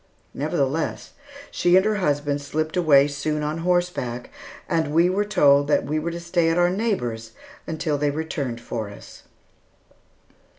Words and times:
Nevertheless, 0.33 1.11
she 1.51 1.75
and 1.75 1.85
her 1.85 1.97
husband 1.97 2.41
slipped 2.41 2.75
away 2.75 3.07
soon 3.07 3.43
on 3.43 3.59
horseback, 3.59 4.31
and 4.67 4.91
we 4.95 5.11
were 5.11 5.23
told 5.23 5.67
that 5.67 5.85
we 5.85 5.99
were 5.99 6.09
to 6.09 6.19
stay 6.19 6.49
at 6.49 6.57
our 6.57 6.71
neighbor's 6.71 7.33
until 7.67 7.99
they 7.99 8.09
returned 8.09 8.59
for 8.59 8.89
us. 8.89 9.21